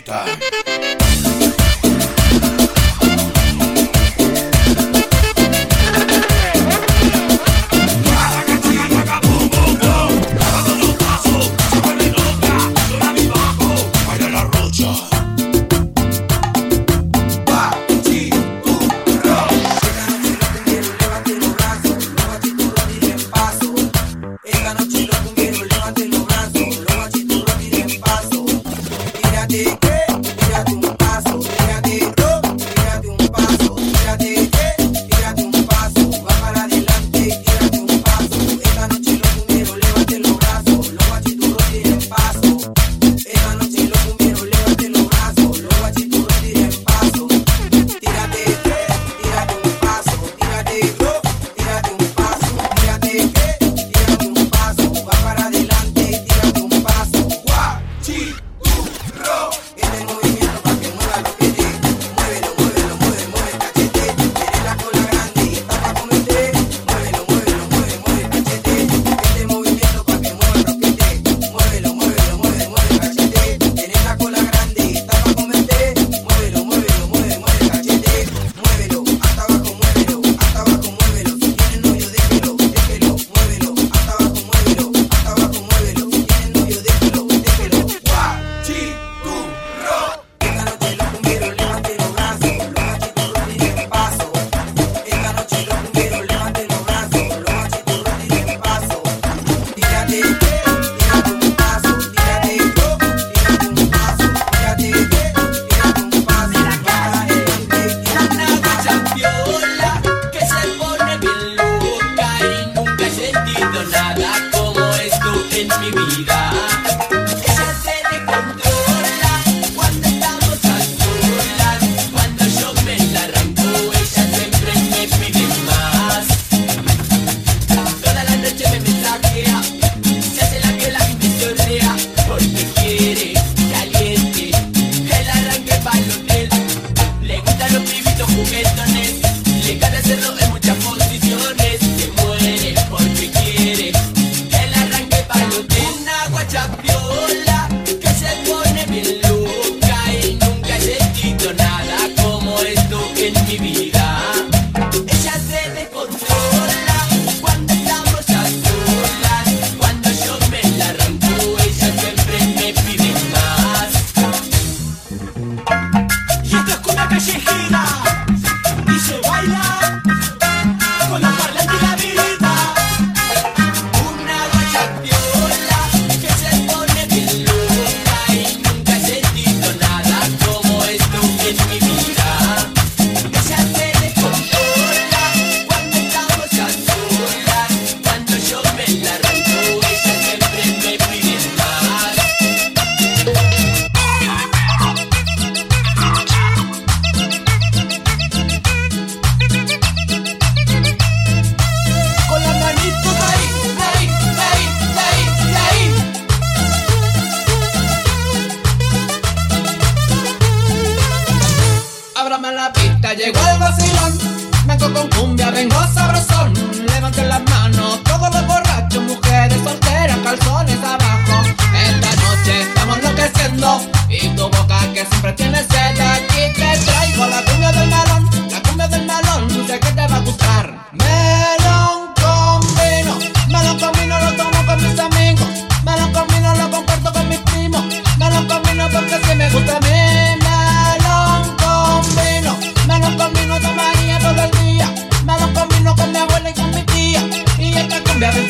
Eita! 0.00 0.69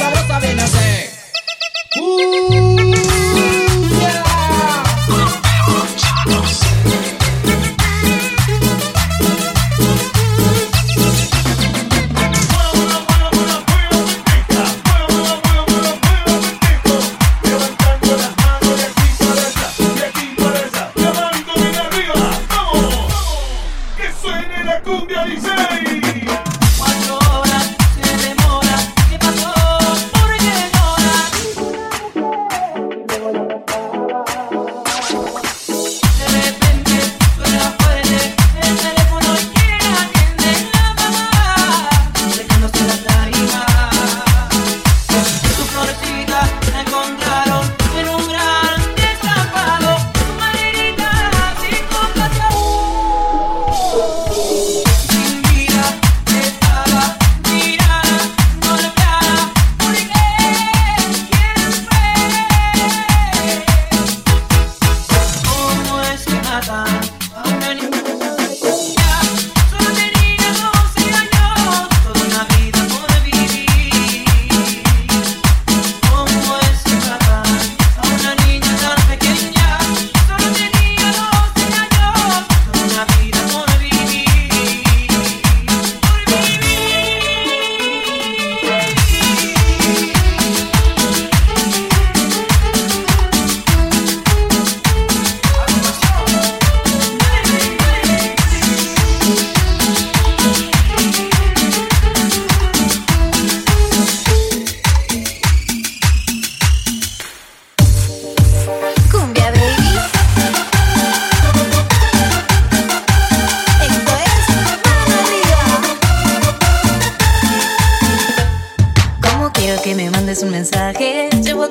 sabrosa 0.01 0.41
bien 0.41 0.59
así. 0.59 1.11
Uh. 2.01 2.80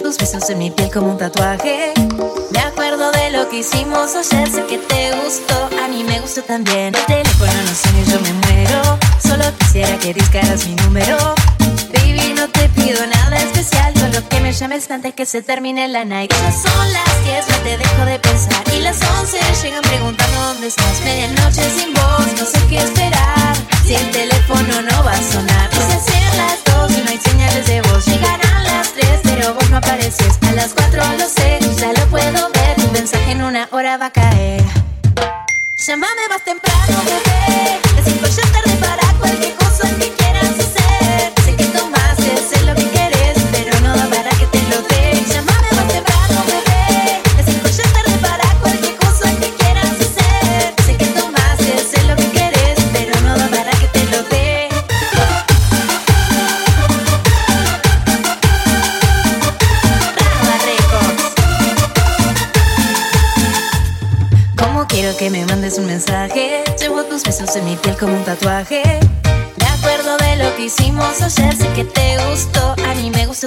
tus 0.09 0.17
besos 0.17 0.49
en 0.49 0.57
mi 0.57 0.71
piel 0.71 0.89
como 0.91 1.11
un 1.11 1.17
tatuaje. 1.19 1.93
Me 2.49 2.59
acuerdo 2.59 3.11
de 3.11 3.29
lo 3.29 3.47
que 3.47 3.57
hicimos 3.57 4.15
ayer, 4.15 4.49
sé 4.49 4.65
que 4.65 4.79
te 4.79 5.11
gustó, 5.17 5.69
a 5.83 5.87
mí 5.87 6.03
me 6.03 6.19
gustó 6.19 6.41
también. 6.41 6.95
El 6.95 7.05
teléfono 7.05 7.53
no 7.53 7.75
suena 7.75 7.99
y 7.99 8.11
yo 8.11 8.19
me 8.21 8.33
muero, 8.33 8.97
solo 9.21 9.43
quisiera 9.59 9.99
que 9.99 10.15
discaras 10.15 10.65
mi 10.65 10.73
número. 10.75 11.15
Baby, 11.93 12.33
no 12.35 12.47
te 12.47 12.69
pido 12.69 13.05
nada 13.05 13.37
especial, 13.37 13.93
solo 13.99 14.27
que 14.27 14.39
me 14.39 14.51
llames 14.51 14.89
antes 14.89 15.13
que 15.13 15.27
se 15.27 15.43
termine 15.43 15.87
la 15.87 16.05
night. 16.05 16.33
Son 16.33 16.93
las 16.93 17.25
10, 17.25 17.47
no 17.49 17.57
te 17.57 17.77
dejo 17.77 18.05
de 18.05 18.17
pensar, 18.17 18.63
y 18.75 18.79
las 18.79 18.97
11 19.21 19.37
va 33.99 34.05
a. 34.07 34.63
Llámame 35.85 36.27
más 36.29 36.43
temprano. 36.43 37.58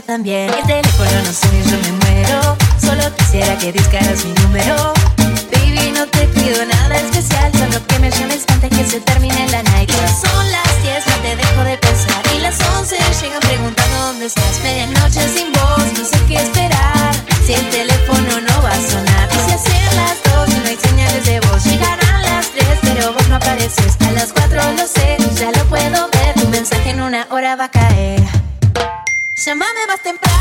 también. 0.01 0.49
El 0.49 0.67
teléfono 0.67 1.11
no 1.23 1.33
sé, 1.33 1.49
yo 1.67 1.77
me 1.77 1.93
muero. 2.05 2.57
Solo 2.81 3.15
quisiera 3.17 3.59
que 3.59 3.73
discaras 3.73 4.25
mi 4.25 4.33
número. 4.43 4.95
Baby, 5.53 5.93
no 5.95 6.07
te 6.07 6.27
pido 6.29 6.65
nada 6.65 6.97
especial, 6.97 7.53
solo 7.53 7.87
que 7.87 7.99
me 7.99 8.11
llames 8.11 8.45
antes 8.49 8.71
que 8.71 8.85
se 8.89 9.01
termine 9.01 9.47
la 9.51 9.63
night. 9.65 9.91
Y 9.91 10.27
son 10.27 10.51
las 10.51 10.83
10, 10.83 11.07
no 11.07 11.17
te 11.17 11.37
dejo 11.37 11.65
de 11.65 11.77
pensar. 11.77 12.23
Y 12.35 12.39
las 12.41 12.59
11 12.79 12.97
llegan 13.21 13.41
preguntando 13.41 13.99
dónde 14.07 14.27
estás. 14.27 14.61
Medianoche 14.63 15.29
sin 15.29 15.53
voz, 15.53 15.85
no 15.99 16.05
sé 16.07 16.19
qué 16.27 16.37
esperar. 16.37 17.13
Si 17.45 17.53
el 17.53 17.69
teléfono 17.69 18.41
no 18.41 18.63
va 18.63 18.71
a 18.71 18.81
sonar. 18.81 19.29
Y 19.31 19.39
si 19.45 19.53
hacer 19.53 19.95
las 19.95 20.17
2 20.49 20.57
no 20.57 20.69
hay 20.71 20.77
señales 20.77 21.27
de 21.27 21.41
voz, 21.41 21.65
llegarán 21.65 22.23
las 22.23 22.47
3, 22.51 22.67
pero 22.81 23.13
vos 23.13 23.29
no 23.29 23.37
apareces. 23.37 23.97
A 24.09 24.13
las 24.13 24.33
4 24.33 24.73
lo 24.73 24.87
sé, 24.87 25.19
ya 25.39 25.51
lo 25.53 25.65
puedo 25.67 26.09
ver. 26.09 26.35
Tu 26.35 26.49
mensaje 26.49 26.91
en 26.91 27.03
una 27.03 27.27
hora 27.31 27.57
va 27.57 27.65
a 27.65 27.71
caer. 27.71 27.92
Llámame 29.53 29.87
más 29.87 30.01
temprano. 30.01 30.32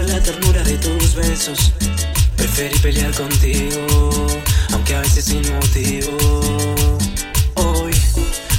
La 0.00 0.20
ternura 0.20 0.62
de 0.62 0.76
tus 0.78 1.14
besos. 1.14 1.72
Preferí 2.36 2.78
pelear 2.78 3.12
contigo, 3.12 3.86
aunque 4.72 4.94
a 4.94 5.00
veces 5.00 5.24
sin 5.26 5.42
motivo. 5.54 6.16
Hoy 7.54 7.92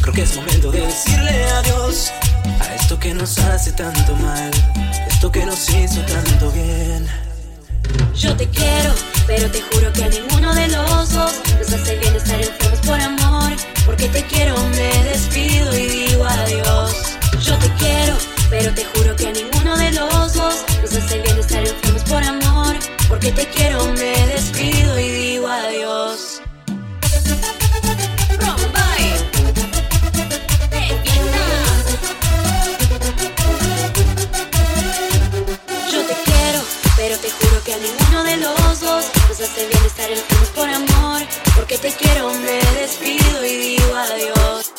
creo 0.02 0.14
que 0.14 0.22
es 0.22 0.36
momento 0.36 0.72
de 0.72 0.82
decirle 0.82 1.44
adiós 1.60 2.12
a 2.60 2.76
esto 2.76 3.00
que 3.00 3.14
nos 3.14 3.38
hace 3.40 3.72
tanto 3.72 4.16
mal, 4.16 4.52
esto 5.08 5.32
que 5.32 5.46
nos 5.46 5.70
hizo 5.70 6.02
tanto 6.02 6.52
bien. 6.52 7.08
Yo 8.16 8.36
te 8.36 8.48
quiero, 8.48 8.94
pero 9.28 9.50
te 9.50 9.62
juro 9.62 9.92
que 9.94 10.04
a 10.04 10.10
ninguno 10.10 10.54
de 10.54 10.68
los 10.68 11.10
dos 11.12 11.34
nos 11.60 11.74
hace 11.74 11.98
bien 11.98 12.16
estar 12.16 12.40
enfermos 12.40 12.80
por 12.86 13.00
amor. 13.00 13.52
Porque 13.86 14.08
te 14.08 14.24
quiero, 14.26 14.56
me 14.70 15.04
despido 15.04 15.78
y 15.78 15.88
digo 15.88 16.26
adiós. 16.26 17.18
Yo 17.42 17.58
te 17.58 17.70
quiero, 17.74 18.16
pero 18.50 18.74
te 18.74 18.86
juro 18.86 19.16
que 19.16 19.28
a 19.28 19.32
ninguno 19.32 19.63
hace 20.98 21.22
bien 21.22 21.38
estar 21.40 21.60
enfermos 21.66 22.04
por 22.04 22.24
amor. 22.24 22.76
Porque 23.08 23.32
te 23.32 23.48
quiero, 23.48 23.86
me 23.94 24.14
despido 24.28 25.00
y 25.00 25.10
digo 25.10 25.48
adiós. 25.48 26.42
Yo 35.92 36.02
te 36.06 36.14
quiero, 36.26 36.62
pero 36.96 37.18
te 37.18 37.30
juro 37.30 37.64
que 37.66 37.74
a 37.74 37.78
ninguno 37.78 38.24
de 38.24 38.38
los 38.38 38.80
dos 38.80 39.06
nos 39.30 39.40
hace 39.40 39.68
bien 39.68 39.86
estar 39.86 40.10
enfermos 40.10 40.50
por 40.50 40.70
amor. 40.70 41.22
Porque 41.56 41.78
te 41.78 41.92
quiero, 41.92 42.32
me 42.34 42.60
despido 42.80 43.46
y 43.46 43.56
digo 43.56 43.96
adiós. 43.96 44.72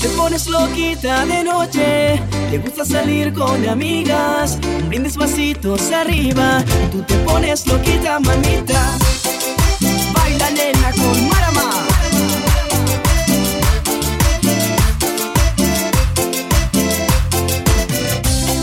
Te 0.00 0.08
pones 0.10 0.46
loquita 0.46 1.26
de 1.26 1.44
noche, 1.44 2.19
te 2.50 2.58
gusta 2.58 2.84
salir 2.84 3.32
con 3.32 3.68
amigas, 3.68 4.58
brindes 4.88 5.16
vasitos 5.16 5.92
arriba, 5.92 6.64
tú 6.90 7.00
te 7.02 7.14
pones 7.18 7.64
loquita, 7.66 8.18
mamita. 8.18 8.98
Baila 10.12 10.50
nena 10.50 10.90
con 10.92 11.28
Marama. 11.28 11.86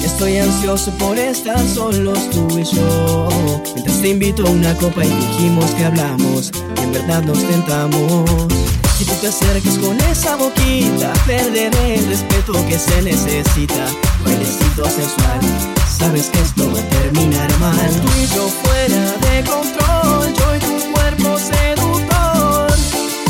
Estoy 0.04 0.38
ansioso 0.38 0.92
por 0.98 1.18
estar 1.18 1.60
solos 1.60 2.30
tú 2.32 2.60
y 2.60 2.64
yo. 2.64 3.30
Mientras 3.74 4.02
te 4.02 4.10
invito 4.10 4.46
a 4.46 4.50
una 4.50 4.74
copa 4.76 5.06
y 5.06 5.08
dijimos 5.08 5.72
que 5.72 5.86
hablamos, 5.86 6.52
y 6.78 6.84
en 6.84 6.92
verdad 6.92 7.24
nos 7.24 7.42
tentamos. 7.42 8.67
Si 8.98 9.06
tú 9.06 9.14
te 9.22 9.28
acercas 9.28 9.78
con 9.78 9.96
esa 10.10 10.36
boquita, 10.38 11.14
perderé 11.28 12.00
el 12.00 12.08
respeto 12.08 12.54
que 12.68 12.80
se 12.80 13.00
necesita. 13.04 13.86
Bailecito 14.26 14.86
sensual, 14.90 15.40
sabes 15.88 16.32
que 16.32 16.42
esto 16.42 16.72
va 16.74 16.80
a 16.80 16.90
terminar 16.90 17.48
mal. 17.60 17.92
Tú 18.02 18.08
y 18.20 18.26
yo 18.36 18.50
fuera 18.64 19.12
de 19.22 19.44
control, 19.44 20.34
yo 20.34 20.56
y 20.56 20.60
tu 20.60 20.92
cuerpo 20.94 21.38
seductor. 21.38 22.72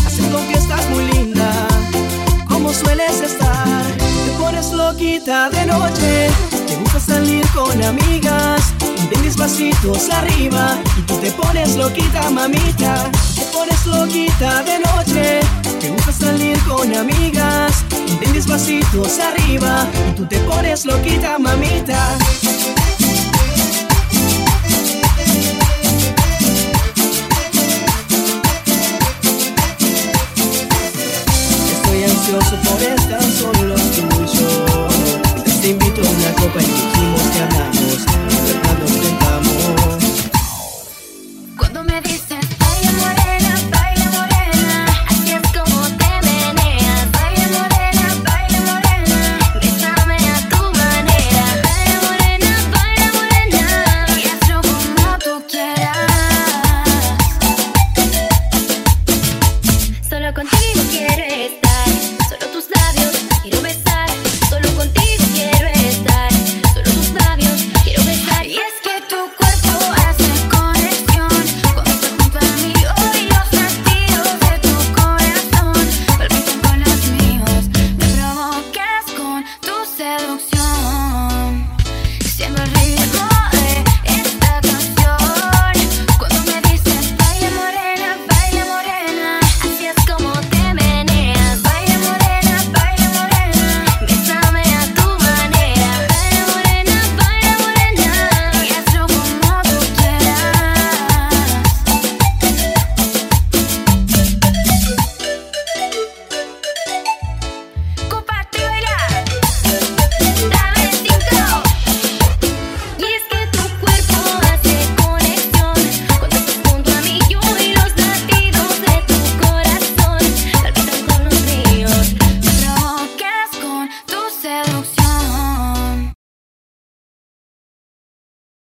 Haciendo 0.06 0.40
fiestas 0.40 0.90
muy 0.90 1.04
linda, 1.12 1.52
como 2.48 2.72
sueles 2.72 3.20
estar. 3.20 3.84
Te 3.98 4.40
pones 4.40 4.72
loquita 4.72 5.50
de 5.50 5.66
noche, 5.66 6.30
te 6.66 6.76
gusta 6.78 7.00
salir 7.02 7.46
con 7.50 7.84
amigas. 7.84 8.77
Ven 9.10 9.24
despacito 9.24 9.94
arriba 10.12 10.78
y 10.98 11.02
tú 11.02 11.16
te 11.18 11.32
pones 11.32 11.76
loquita, 11.76 12.30
mamita. 12.30 13.10
Te 13.36 13.42
pones 13.54 13.86
loquita 13.86 14.64
de 14.64 14.80
noche, 14.80 15.40
te 15.80 15.90
gusta 15.90 16.12
salir 16.12 16.58
con 16.64 16.94
amigas. 16.96 17.86
Ven 18.20 18.34
despacito 18.34 19.04
arriba 19.22 19.88
y 20.10 20.16
tú 20.16 20.26
te 20.26 20.40
pones 20.40 20.86
loquita, 20.86 21.40
mamita. 21.40 22.18
Estoy 31.72 32.04
ansioso 32.04 32.56
por 32.64 32.82
estar 32.82 32.97
copa 36.38 36.60
dijimos 36.60 37.22
que 37.32 37.42
nos 37.42 38.46
tentamos. 38.46 39.27